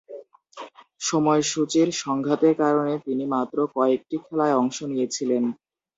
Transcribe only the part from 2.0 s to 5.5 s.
সংঘাতের কারণে তিনি মাত্র কয়েকটি খেলায় অংশ নিয়েছিলেন।